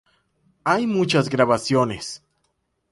Hay 0.63 0.87
muchas 0.87 1.29
grabaciones. 1.29 2.23